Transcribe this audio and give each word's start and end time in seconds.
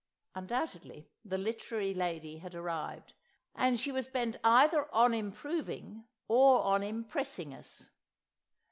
(Undoubtedly 0.33 1.11
the 1.23 1.37
Literary 1.37 1.93
Lady 1.93 2.39
had 2.39 2.55
arrived; 2.55 3.13
and 3.53 3.79
she 3.79 3.91
was 3.91 4.07
bent 4.07 4.35
either 4.43 4.91
on 4.91 5.13
improving 5.13 6.05
or 6.27 6.63
on 6.63 6.81
impressing 6.81 7.53
us!) 7.53 7.91